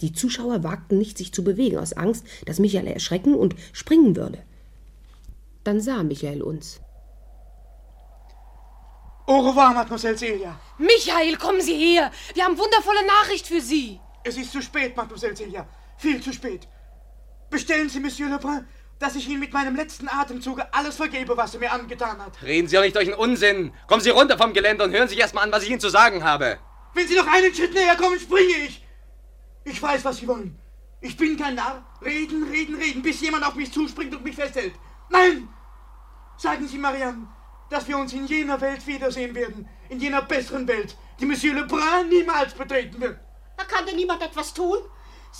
[0.00, 4.42] Die Zuschauer wagten nicht, sich zu bewegen, aus Angst, dass Michael erschrecken und springen würde.
[5.62, 6.80] Dann sah Michael uns.
[9.26, 10.58] Au revoir, Mademoiselle Celia.
[10.78, 12.10] Michael, kommen Sie her!
[12.34, 14.00] Wir haben wundervolle Nachricht für Sie!
[14.24, 15.66] Es ist zu spät, Mademoiselle Celia.
[15.98, 16.68] Viel zu spät.
[17.50, 18.66] Bestellen Sie, Monsieur Lebrun,
[18.98, 22.42] dass ich Ihnen mit meinem letzten Atemzuge alles vergebe, was er mir angetan hat.
[22.42, 23.72] Reden Sie doch nicht durch den Unsinn.
[23.86, 25.88] Kommen Sie runter vom Geländer und hören sich erst mal an, was ich Ihnen zu
[25.88, 26.58] sagen habe.
[26.94, 28.84] Wenn Sie noch einen Schritt näher kommen, springe ich.
[29.64, 30.58] Ich weiß, was Sie wollen.
[31.00, 31.84] Ich bin kein Narr.
[32.02, 34.74] Reden, reden, reden, bis jemand auf mich zuspringt und mich festhält.
[35.10, 35.48] Nein!
[36.38, 37.28] Sagen Sie, Marianne,
[37.70, 39.68] dass wir uns in jener Welt wiedersehen werden.
[39.88, 43.18] In jener besseren Welt, die Monsieur Lebrun niemals betreten wird.
[43.56, 44.78] Da kann denn niemand etwas tun?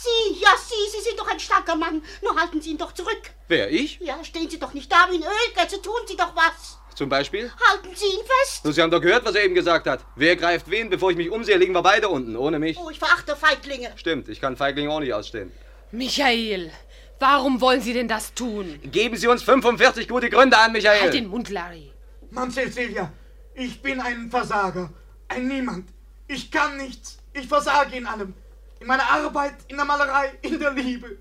[0.03, 2.03] Sie, ja Sie, Sie sind doch ein starker Mann.
[2.23, 3.31] Nur halten Sie ihn doch zurück.
[3.49, 3.99] Wer, ich?
[4.01, 5.81] Ja, stehen Sie doch nicht da wie ein Ölgötze.
[5.81, 6.79] Tun Sie doch was.
[6.95, 7.51] Zum Beispiel?
[7.69, 8.65] Halten Sie ihn fest.
[8.65, 10.05] Nun, Sie haben doch gehört, was er eben gesagt hat.
[10.17, 10.89] Wer greift wen?
[10.91, 12.79] Bevor ich mich umsehe, liegen wir beide unten, ohne mich.
[12.79, 13.93] Oh, ich verachte Feiglinge.
[13.97, 15.53] Stimmt, ich kann Feigling auch nicht ausstehen.
[15.93, 16.73] Michael,
[17.21, 18.81] warum wollen Sie denn das tun?
[18.85, 21.03] Geben Sie uns 45 gute Gründe an, Michael.
[21.03, 21.93] Halt den Mund, Larry.
[22.31, 23.13] Mamsell Silvia,
[23.55, 24.91] ich bin ein Versager.
[25.29, 25.91] Ein Niemand.
[26.29, 27.19] Ich kann nichts.
[27.33, 28.35] Ich versage in allem.
[28.81, 31.19] In meiner Arbeit, in der Malerei, in der Liebe.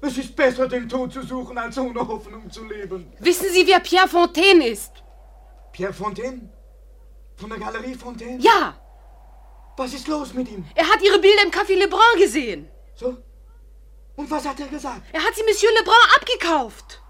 [0.00, 3.12] Es ist besser, den Tod zu suchen, als ohne Hoffnung zu leben.
[3.20, 4.90] Wissen Sie, wer Pierre Fontaine ist?
[5.72, 6.48] Pierre Fontaine?
[7.36, 8.38] Von der Galerie Fontaine?
[8.40, 8.74] Ja,
[9.76, 10.64] Was ist los mit ihm?
[10.74, 12.68] er hat Ihre Bilder im Café Lebrun gesehen.
[12.94, 13.16] So?
[14.16, 15.02] Und was hat er gesagt?
[15.12, 17.00] Er hat sie Monsieur Lebrun abgekauft.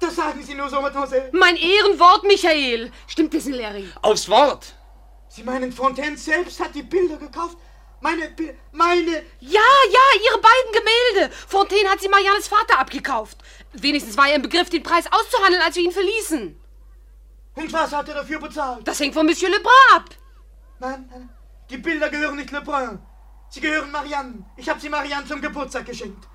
[0.00, 1.30] Das sagen Sie nur so, Mademoiselle.
[1.32, 2.90] Mein Ehrenwort, Michael.
[3.06, 3.88] Stimmt das, Larry?
[4.00, 4.74] Aufs Wort!
[5.28, 7.56] Sie meinen, Fontaine selbst hat die Bilder gekauft?
[8.02, 8.34] Meine,
[8.72, 9.12] meine...
[9.38, 9.60] Ja,
[9.96, 11.34] ja, Ihre beiden Gemälde.
[11.46, 13.38] Fontaine hat sie Mariannes Vater abgekauft.
[13.74, 16.60] Wenigstens war er im Begriff, den Preis auszuhandeln, als wir ihn verließen.
[17.54, 18.86] Und was hat er dafür bezahlt?
[18.88, 20.10] Das hängt von Monsieur Lebrun ab.
[20.80, 21.30] Nein, nein,
[21.70, 22.98] die Bilder gehören nicht Lebrun.
[23.50, 24.44] Sie gehören Marianne.
[24.56, 26.26] Ich habe sie Marianne zum Geburtstag geschenkt.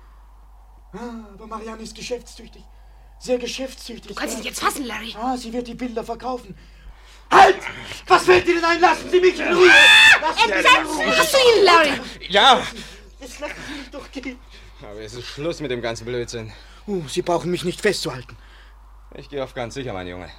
[0.94, 2.64] Ah, aber Marianne ist geschäftstüchtig.
[3.18, 4.06] Sehr geschäftstüchtig.
[4.06, 5.14] Du kannst dich jetzt fassen, Larry.
[5.20, 6.56] Ah, sie wird die Bilder verkaufen.
[7.30, 7.56] Halt!
[8.06, 8.80] Was fällt Ihnen ein?
[8.80, 9.70] Lassen Sie mich in Ruhe!
[10.20, 11.18] Lassen Entsetzt!
[11.18, 12.00] Hast du ihn, Larry?
[12.28, 12.62] Ja!
[13.20, 14.38] Jetzt lassen Sie mich doch gehen.
[14.80, 16.52] Aber es ist Schluss mit dem ganzen Blödsinn.
[16.86, 18.36] Oh, Sie brauchen mich nicht festzuhalten.
[19.14, 20.30] Ich gehe auf ganz sicher, mein Junge.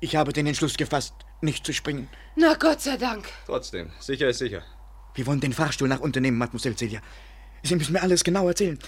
[0.00, 2.08] Ich habe den Entschluss gefasst, nicht zu springen.
[2.36, 3.28] Na Gott sei Dank.
[3.46, 4.62] Trotzdem, sicher ist sicher.
[5.14, 7.00] Wir wollen den Fahrstuhl nach unten nehmen, Mademoiselle Celia.
[7.62, 8.78] Sie müssen mir alles genau erzählen.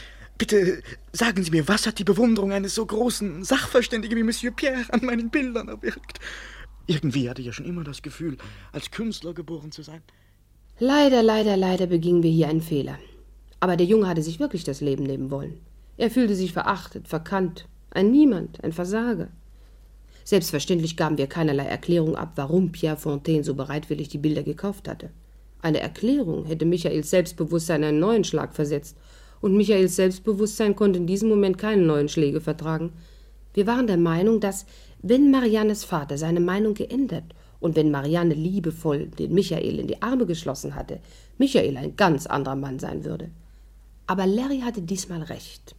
[0.43, 4.83] Bitte sagen Sie mir, was hat die Bewunderung eines so großen Sachverständigen wie Monsieur Pierre
[4.89, 6.19] an meinen Bildern erwirkt?
[6.89, 8.37] Irgendwie hatte ich ja schon immer das Gefühl,
[8.73, 10.03] als Künstler geboren zu sein.
[10.81, 12.99] Leider, leider, leider begingen wir hier einen Fehler.
[13.61, 15.61] Aber der Junge hatte sich wirklich das Leben nehmen wollen.
[15.97, 19.29] Er fühlte sich verachtet, verkannt, ein Niemand, ein Versager.
[20.25, 25.11] Selbstverständlich gaben wir keinerlei Erklärung ab, warum Pierre Fontaine so bereitwillig die Bilder gekauft hatte.
[25.61, 28.97] Eine Erklärung hätte Michaels Selbstbewusstsein einen neuen Schlag versetzt,
[29.43, 32.93] und Michaels Selbstbewusstsein konnte in diesem Moment keine neuen Schläge vertragen.
[33.53, 34.65] Wir waren der Meinung, dass,
[35.03, 37.25] wenn Mariannes Vater seine Meinung geändert
[37.61, 41.01] und wenn Marianne liebevoll den Michael in die Arme geschlossen hatte,
[41.37, 43.31] Michael ein ganz anderer Mann sein würde.
[44.07, 45.75] Aber Larry hatte diesmal recht.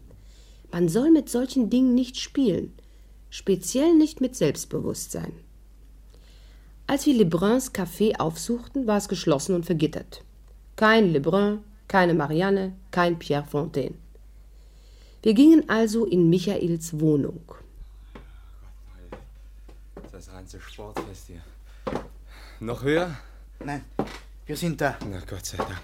[0.72, 2.74] Man soll mit solchen Dingen nicht spielen,
[3.30, 5.34] speziell nicht mit Selbstbewusstsein.
[6.86, 10.24] Als wir Lebruns Café aufsuchten, war es geschlossen und vergittert.
[10.76, 13.96] Kein Lebrun, keine Marianne, kein Pierre Fontaine.
[15.22, 17.42] Wir gingen also in Michaels Wohnung.
[20.12, 21.42] Das ganze Sportfest hier.
[22.60, 23.18] Noch höher?
[23.64, 23.84] Nein,
[24.46, 24.98] wir sind da.
[25.10, 25.82] Na Gott sei Dank.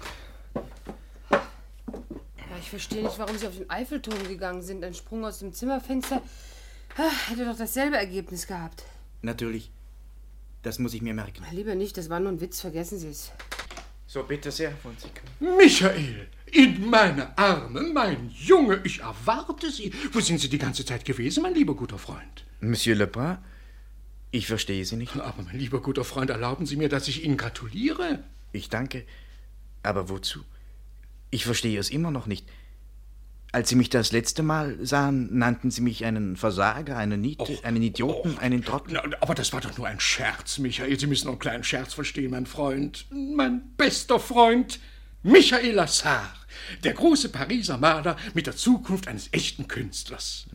[1.30, 4.84] Ja, ich verstehe nicht, warum Sie auf den Eiffelturm gegangen sind.
[4.84, 6.22] Ein Sprung aus dem Zimmerfenster
[6.96, 8.84] ah, hätte doch dasselbe Ergebnis gehabt.
[9.22, 9.70] Natürlich.
[10.62, 11.44] Das muss ich mir merken.
[11.52, 13.32] Lieber nicht, das war nur ein Witz, vergessen Sie es.
[14.12, 19.92] So, bitte sehr, von Sie Michael, in meine Arme, mein Junge, ich erwarte Sie.
[20.10, 22.44] Wo sind Sie die ganze Zeit gewesen, mein lieber guter Freund?
[22.58, 23.38] Monsieur Lebrun,
[24.32, 25.14] ich verstehe Sie nicht.
[25.14, 28.24] Aber mein lieber guter Freund, erlauben Sie mir, dass ich Ihnen gratuliere.
[28.50, 29.06] Ich danke.
[29.84, 30.40] Aber wozu?
[31.30, 32.44] Ich verstehe es immer noch nicht.
[33.52, 37.64] Als Sie mich das letzte Mal sahen, nannten Sie mich einen Versager, einen Niete, Och,
[37.64, 38.94] einen Idioten, einen Trottel.
[38.94, 40.98] Na, aber das war doch nur ein Scherz, Michael.
[40.98, 43.06] Sie müssen noch einen kleinen Scherz verstehen, mein Freund.
[43.10, 44.78] Mein bester Freund,
[45.22, 46.32] Michael Lassar.
[46.84, 50.46] Der große Pariser Maler mit der Zukunft eines echten Künstlers.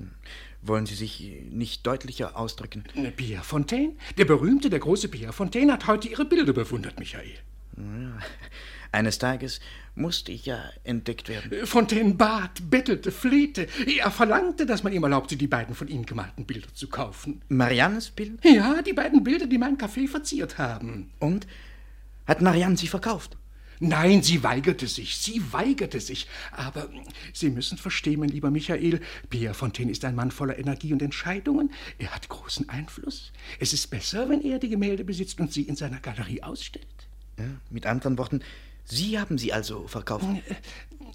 [0.61, 2.85] Wollen Sie sich nicht deutlicher ausdrücken?
[3.17, 3.93] Pierre Fontaine?
[4.17, 7.35] Der berühmte, der große Pierre Fontaine hat heute Ihre Bilder bewundert, Michael.
[7.77, 8.17] Ja.
[8.91, 9.59] Eines Tages
[9.95, 11.65] musste ich ja entdeckt werden.
[11.65, 13.67] Fontaine bat, bettelte, flehte.
[13.97, 17.41] Er verlangte, dass man ihm erlaubte, die beiden von Ihnen gemalten Bilder zu kaufen.
[17.49, 18.43] Mariannes Bild?
[18.43, 21.11] Ja, die beiden Bilder, die mein Café verziert haben.
[21.19, 21.47] Und?
[22.27, 23.37] Hat Marianne sie verkauft?
[23.79, 26.27] Nein, sie weigerte sich, sie weigerte sich.
[26.51, 26.89] Aber
[27.33, 31.71] Sie müssen verstehen, mein lieber Michael, Pierre Fontaine ist ein Mann voller Energie und Entscheidungen.
[31.97, 33.33] Er hat großen Einfluss.
[33.59, 36.87] Es ist besser, wenn er die Gemälde besitzt und sie in seiner Galerie ausstellt.
[37.37, 38.41] Ja, mit anderen Worten,
[38.85, 40.25] Sie haben sie also verkauft?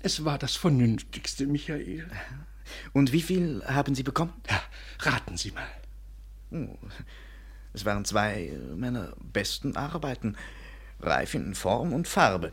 [0.03, 2.09] Es war das Vernünftigste, Michael.
[2.93, 4.33] Und wie viel haben Sie bekommen?
[4.49, 4.63] Ja,
[5.01, 5.67] raten Sie mal.
[6.53, 6.77] Oh,
[7.73, 10.37] es waren zwei meiner besten Arbeiten,
[11.01, 12.51] reif in Form und Farbe.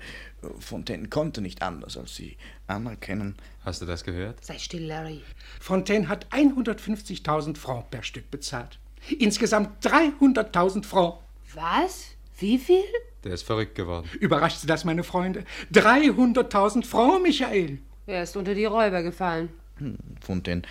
[0.59, 3.35] Fontaine konnte nicht anders, als sie anerkennen.
[3.65, 4.43] Hast du das gehört?
[4.45, 5.21] Sei still, Larry.
[5.59, 8.79] Fontaine hat 150.000 Francs per Stück bezahlt.
[9.19, 11.17] Insgesamt 300.000 Francs.
[11.53, 12.05] Was?
[12.37, 12.83] Wie viel?
[13.27, 14.09] Der ist verrückt geworden.
[14.21, 15.43] Überrascht Sie das, meine Freunde?
[15.73, 17.79] 300.000 Francs, Michael.
[18.05, 19.49] Er ist unter die Räuber gefallen.
[19.79, 20.61] Hm, Fontaine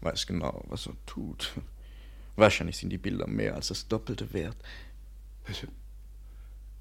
[0.00, 1.52] weiß genau, was er tut.
[2.34, 4.56] Wahrscheinlich sind die Bilder mehr als das Doppelte wert.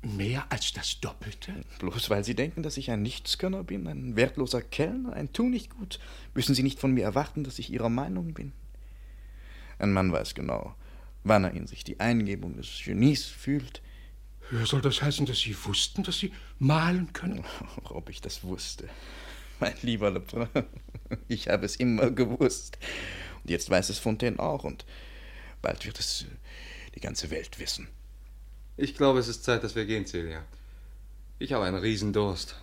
[0.01, 1.61] Mehr als das Doppelte?
[1.77, 5.99] Bloß weil Sie denken, dass ich ein Nichtskönner bin, ein wertloser Kellner, ein Tu-nicht-gut,
[6.33, 8.51] müssen Sie nicht von mir erwarten, dass ich Ihrer Meinung bin.
[9.77, 10.73] Ein Mann weiß genau,
[11.23, 13.83] wann er in sich die Eingebung des Genies fühlt.
[14.65, 17.43] Soll das heißen, dass Sie wussten, dass Sie malen können?
[17.85, 18.89] Ob ich das wusste.
[19.59, 20.47] Mein lieber Lebrun,
[21.27, 22.77] ich habe es immer gewusst.
[23.43, 24.85] Und jetzt weiß es Fontaine auch und
[25.61, 26.25] bald wird es
[26.95, 27.87] die ganze Welt wissen.
[28.77, 30.43] Ich glaube, es ist Zeit, dass wir gehen, Celia.
[31.39, 32.55] Ich habe einen Riesendurst.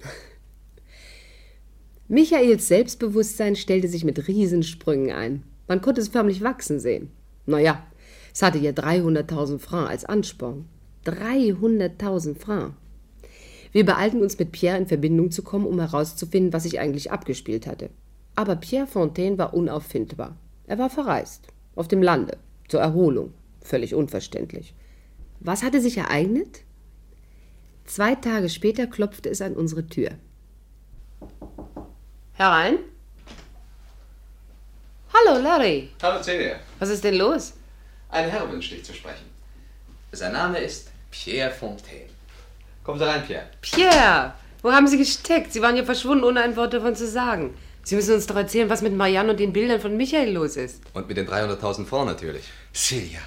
[2.08, 5.42] Michaels Selbstbewusstsein stellte sich mit Riesensprüngen ein.
[5.68, 7.10] Man konnte es förmlich wachsen sehen.
[7.46, 7.84] Naja,
[8.36, 10.68] es hatte ja 300.000 Francs als Ansporn.
[11.06, 12.74] 300.000 Francs.
[13.72, 17.66] Wir beeilten uns, mit Pierre in Verbindung zu kommen, um herauszufinden, was sich eigentlich abgespielt
[17.66, 17.88] hatte.
[18.34, 20.36] Aber Pierre Fontaine war unauffindbar.
[20.66, 21.46] Er war verreist,
[21.76, 22.36] auf dem Lande,
[22.68, 23.32] Zur Erholung.
[23.62, 24.74] Völlig unverständlich.
[25.40, 26.60] Was hatte sich ereignet?
[27.86, 30.10] Zwei Tage später klopfte es an unsere Tür.
[32.34, 32.80] Herein?
[35.14, 35.88] Hallo, Larry.
[36.02, 36.56] Hallo, Celia.
[36.78, 37.54] Was ist denn los?
[38.10, 39.26] Ein Herr wünscht dich zu sprechen.
[40.12, 42.08] Sein Name ist Pierre Fontaine.
[42.84, 43.46] Kommen Sie rein, Pierre.
[43.60, 45.52] Pierre, wo haben Sie gesteckt?
[45.52, 47.54] Sie waren ja verschwunden, ohne ein Wort davon zu sagen.
[47.82, 50.82] Sie müssen uns doch erzählen, was mit Marianne und den Bildern von Michael los ist.
[50.92, 52.44] Und mit den 300.000 Francs natürlich.
[52.74, 53.20] Celia,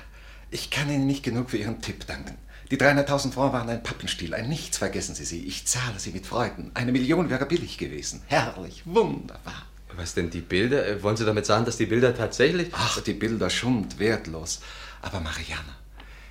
[0.52, 2.38] ich kann Ihnen nicht genug für Ihren Tipp danken.
[2.72, 5.46] Die 300.000 Francs waren ein Pappenstiel, ein Nichts, vergessen Sie sie.
[5.46, 6.72] Ich zahle sie mit Freuden.
[6.74, 8.22] Eine Million wäre billig gewesen.
[8.28, 9.65] Herrlich, wunderbar.
[9.95, 10.88] Was denn die Bilder?
[10.88, 12.69] Äh, Wollen Sie damit sagen, dass die Bilder tatsächlich...
[12.71, 14.62] Ach, die Bilder schund wertlos.
[15.02, 15.75] Aber Marianne,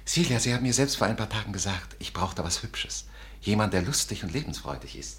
[0.07, 3.07] Celia, Sie haben mir selbst vor ein paar Tagen gesagt, ich brauchte was Hübsches.
[3.41, 5.19] Jemand, der lustig und lebensfreudig ist.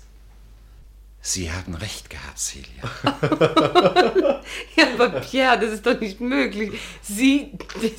[1.21, 2.83] Sie haben recht gehabt, Celia.
[4.75, 6.71] Ja, aber Pierre, das ist doch nicht möglich.
[7.03, 7.51] Sie,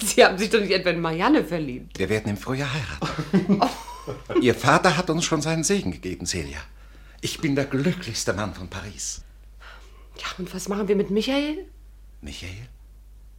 [0.03, 1.97] Sie haben sich doch nicht etwa in Marianne verliebt.
[1.99, 3.61] Wir werden im Frühjahr heiraten.
[4.41, 6.59] Ihr Vater hat uns schon seinen Segen gegeben, Celia.
[7.21, 9.23] Ich bin der glücklichste Mann von Paris.
[10.21, 11.67] Ja, und was machen wir mit Michael?
[12.21, 12.69] Michael?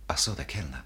[0.08, 0.84] Ach so, der Kellner.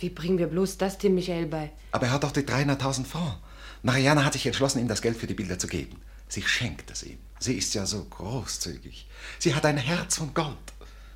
[0.00, 1.70] Wie bringen wir bloß das dem Michael bei?
[1.92, 3.36] Aber er hat doch die 300.000 Francs.
[3.82, 6.00] Marianne hat sich entschlossen, ihm das Geld für die Bilder zu geben.
[6.28, 7.18] Sie schenkt es ihm.
[7.38, 9.06] Sie ist ja so großzügig.
[9.38, 10.56] Sie hat ein Herz von Gold.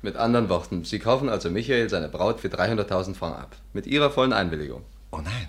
[0.01, 3.55] Mit anderen Worten, Sie kaufen also Michael seine Braut für 300.000 Francs ab.
[3.73, 4.83] Mit Ihrer vollen Einwilligung.
[5.11, 5.47] Oh nein,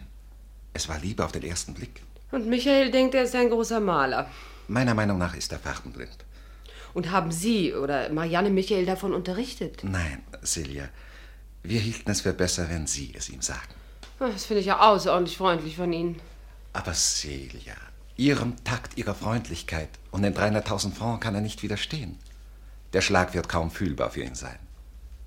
[0.72, 2.02] es war Liebe auf den ersten Blick.
[2.32, 4.30] Und Michael denkt, er ist ein großer Maler.
[4.66, 6.24] Meiner Meinung nach ist er farbenblind.
[6.94, 9.82] Und haben Sie oder Marianne Michael davon unterrichtet?
[9.84, 10.88] Nein, Celia,
[11.62, 13.60] wir hielten es für besser, wenn Sie es ihm sagen.
[14.18, 16.20] Ah, Das finde ich ja außerordentlich freundlich von Ihnen.
[16.72, 17.74] Aber Celia,
[18.16, 22.18] Ihrem Takt, Ihrer Freundlichkeit und den 300.000 Francs kann er nicht widerstehen.
[22.92, 24.58] Der Schlag wird kaum fühlbar für ihn sein.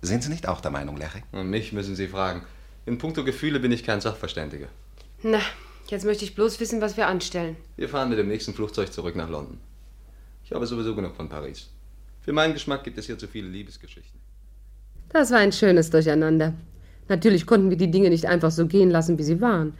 [0.02, 1.24] Sind Sie nicht auch der Meinung, Larry?
[1.32, 2.44] Und mich müssen Sie fragen.
[2.86, 4.68] In puncto Gefühle bin ich kein Sachverständiger.
[5.22, 5.40] Na,
[5.88, 7.56] jetzt möchte ich bloß wissen, was wir anstellen.
[7.78, 9.60] Wir fahren mit dem nächsten Flugzeug zurück nach London.
[10.54, 11.68] Ich habe sowieso genug von Paris.
[12.22, 14.20] Für meinen Geschmack gibt es hier zu viele Liebesgeschichten.
[15.10, 16.54] Das war ein schönes Durcheinander.
[17.10, 19.74] Natürlich konnten wir die Dinge nicht einfach so gehen lassen, wie sie waren.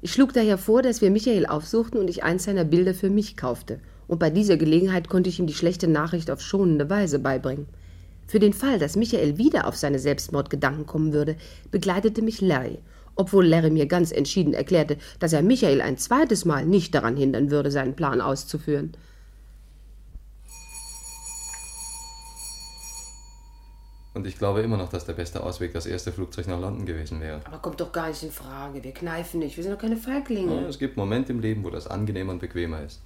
[0.00, 3.36] Ich schlug daher vor, dass wir Michael aufsuchten und ich eins seiner Bilder für mich
[3.36, 3.80] kaufte.
[4.08, 7.66] Und bei dieser Gelegenheit konnte ich ihm die schlechte Nachricht auf schonende Weise beibringen.
[8.26, 11.36] Für den Fall, dass Michael wieder auf seine Selbstmordgedanken kommen würde,
[11.70, 12.78] begleitete mich Larry,
[13.14, 17.50] obwohl Larry mir ganz entschieden erklärte, dass er Michael ein zweites Mal nicht daran hindern
[17.50, 18.92] würde, seinen Plan auszuführen.
[24.14, 27.20] Und ich glaube immer noch, dass der beste Ausweg das erste Flugzeug nach London gewesen
[27.20, 27.40] wäre.
[27.44, 28.82] Aber kommt doch gar nicht in Frage.
[28.82, 29.56] Wir kneifen nicht.
[29.56, 30.62] Wir sind doch keine Feiglinge.
[30.62, 33.00] Ja, es gibt Momente im Leben, wo das angenehmer und bequemer ist.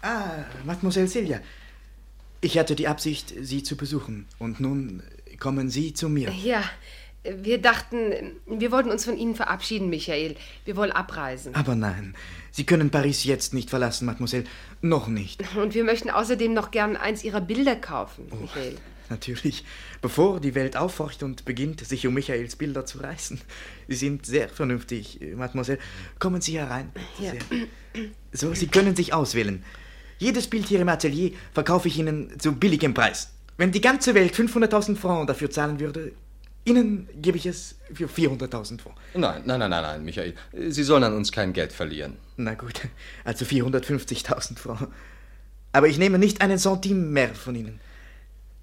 [0.00, 1.40] Ah, Mademoiselle Celia.
[2.40, 4.26] Ich hatte die Absicht, Sie zu besuchen.
[4.38, 5.02] Und nun
[5.38, 6.30] kommen Sie zu mir.
[6.30, 6.62] Ja,
[7.24, 10.36] wir dachten, wir wollten uns von Ihnen verabschieden, Michael.
[10.64, 11.54] Wir wollen abreisen.
[11.54, 12.14] Aber nein,
[12.50, 14.44] Sie können Paris jetzt nicht verlassen, Mademoiselle.
[14.80, 15.42] Noch nicht.
[15.56, 18.76] Und wir möchten außerdem noch gern eins Ihrer Bilder kaufen, Michael.
[19.10, 19.64] Natürlich.
[20.02, 23.40] Bevor die Welt aufhorcht und beginnt, sich um Michaels Bilder zu reißen.
[23.88, 25.78] Sie sind sehr vernünftig, Mademoiselle.
[26.18, 26.92] Kommen Sie herein.
[27.18, 27.32] Ja.
[28.32, 29.64] So, Sie können sich auswählen.
[30.18, 33.30] Jedes Bild hier im Atelier verkaufe ich Ihnen zu billigem Preis.
[33.56, 36.12] Wenn die ganze Welt 500.000 Francs dafür zahlen würde,
[36.64, 39.00] Ihnen gebe ich es für 400.000 Francs.
[39.14, 40.34] Nein, nein, nein, nein, nein, Michael.
[40.68, 42.16] Sie sollen an uns kein Geld verlieren.
[42.36, 42.82] Na gut,
[43.24, 44.88] also 450.000 Francs.
[45.72, 47.80] Aber ich nehme nicht einen Centime mehr von Ihnen.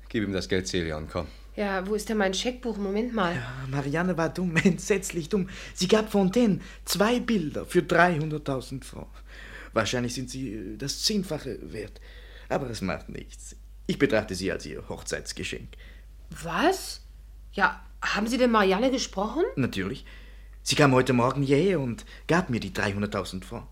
[0.10, 1.27] Gib ihm das Geld, Celia, und komm.
[1.55, 2.77] Ja, wo ist denn mein Scheckbuch?
[2.77, 3.41] Moment mal.
[3.69, 5.49] Marianne war dumm, entsetzlich dumm.
[5.73, 9.10] Sie gab Fontaine zwei Bilder für 300.000 Francs.
[9.73, 11.99] Wahrscheinlich sind sie äh, das Zehnfache wert.
[12.49, 13.55] Aber es macht nichts.
[13.88, 15.69] Ich betrachte sie als ihr Hochzeitsgeschenk.
[16.43, 17.01] Was?
[17.55, 19.43] Ja, haben Sie denn Marianne gesprochen?
[19.55, 20.05] Natürlich.
[20.61, 23.67] Sie kam heute Morgen hierher und gab mir die 300.000 Francs.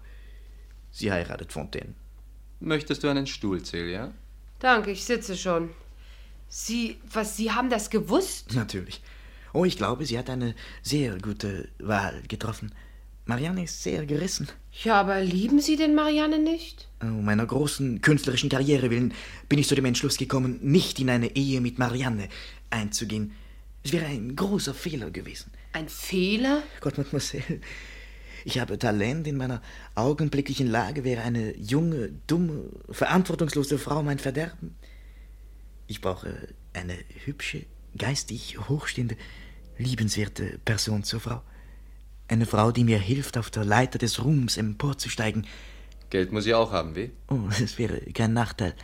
[0.92, 1.94] Sie heiratet Fontaine.
[2.60, 4.14] Möchtest du einen Stuhl, Celia?
[4.60, 5.70] Danke, ich sitze schon.
[6.48, 8.56] Sie, was, Sie haben das gewusst?
[8.56, 9.02] Natürlich.
[9.52, 12.74] Oh, ich glaube, sie hat eine sehr gute Wahl getroffen.
[13.26, 14.48] Marianne ist sehr gerissen.
[14.84, 16.88] Ja, aber lieben Sie denn Marianne nicht?
[17.02, 19.14] Um meiner großen künstlerischen Karriere willen
[19.50, 22.30] bin ich zu dem Entschluss gekommen, nicht in eine Ehe mit Marianne
[22.70, 23.34] einzugehen.
[23.84, 25.52] Es wäre ein großer Fehler gewesen.
[25.74, 26.64] Ein Fehler?
[26.80, 27.60] Gott, Mademoiselle,
[28.46, 29.28] ich habe Talent.
[29.28, 29.62] In meiner
[29.96, 34.76] augenblicklichen Lage wäre eine junge, dumme, verantwortungslose Frau mein Verderben.
[35.88, 37.66] Ich brauche eine hübsche,
[37.98, 39.18] geistig hochstehende,
[39.78, 41.42] liebenswerte Person zur Frau.
[42.28, 45.46] Eine Frau, die mir hilft, auf der Leiter des Ruhms emporzusteigen.
[46.10, 47.12] Geld muss ich auch haben, wie?
[47.28, 48.76] Oh, das wäre kein Nachteil.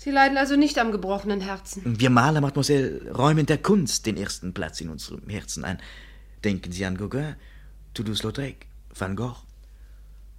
[0.00, 1.98] Sie leiden also nicht am gebrochenen Herzen.
[1.98, 5.78] Wir Maler, Mademoiselle, räumen der Kunst den ersten Platz in unserem Herzen ein.
[6.44, 7.34] Denken Sie an Gauguin,
[7.94, 9.34] Toulouse-Lautrec, Van Gogh.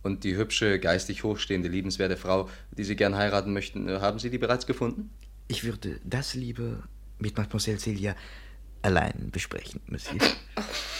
[0.01, 4.37] Und die hübsche, geistig hochstehende, liebenswerte Frau, die Sie gern heiraten möchten, haben Sie die
[4.37, 5.09] bereits gefunden?
[5.49, 6.83] Ich würde das lieber
[7.17, 8.15] mit Mademoiselle Celia
[8.81, 10.19] allein besprechen, Monsieur.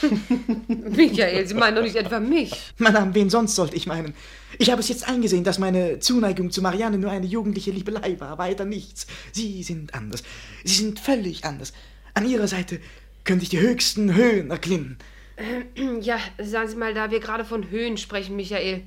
[0.68, 2.74] Michael, Sie meinen doch nicht etwa mich.
[2.78, 4.14] Madame, wen sonst sollte ich meinen?
[4.58, 8.38] Ich habe es jetzt eingesehen, dass meine Zuneigung zu Marianne nur eine jugendliche Liebelei war,
[8.38, 9.08] weiter nichts.
[9.32, 10.24] Sie sind anders.
[10.64, 11.74] Sie sind völlig anders.
[12.14, 12.80] An Ihrer Seite
[13.24, 14.98] könnte ich die höchsten Höhen erklimmen.
[16.02, 18.84] Ja, sagen Sie mal, da wir gerade von Höhen sprechen, Michael.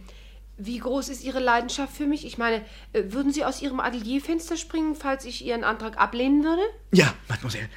[0.59, 2.27] Wie groß ist Ihre Leidenschaft für mich?
[2.27, 6.63] Ich meine, äh, würden Sie aus Ihrem Atelierfenster springen, falls ich Ihren Antrag ablehnen würde?
[6.93, 7.69] Ja, Mademoiselle.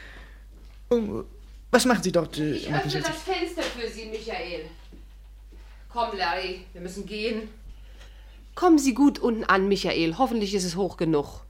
[0.90, 1.24] Oh,
[1.72, 4.66] was machen Sie dort, äh, Ich öffne das Fenster für Sie, Michael.
[5.92, 7.50] Komm, Larry, wir müssen gehen.
[8.54, 10.18] Kommen Sie gut unten an, Michael.
[10.18, 11.42] Hoffentlich ist es hoch genug.